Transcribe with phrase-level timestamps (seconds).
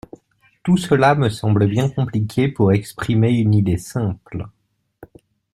[0.63, 4.47] Tout cela me semble bien compliqué pour exprimer une idée simple.